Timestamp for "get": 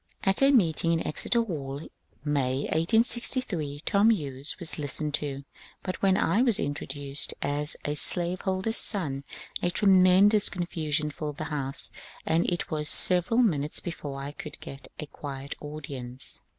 14.59-14.87